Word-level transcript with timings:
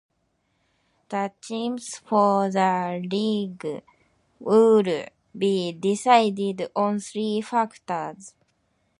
The 1.09 1.31
teams 1.41 1.97
for 1.97 2.49
the 2.49 3.07
league 3.11 3.83
would 4.39 5.11
be 5.37 5.73
decided 5.73 6.71
on 6.75 6.97
three 6.99 7.39
factors. 7.41 8.33